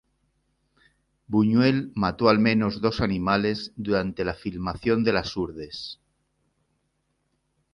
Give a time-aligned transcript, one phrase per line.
[1.27, 5.99] Buñuel mató al menos dos animales durante la filmación de "Las Hurdes".